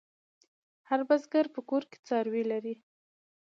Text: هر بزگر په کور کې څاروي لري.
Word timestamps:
هر 0.89 0.99
بزگر 1.09 1.45
په 1.55 1.59
کور 1.69 1.83
کې 1.89 1.97
څاروي 2.07 2.43
لري. 2.51 2.75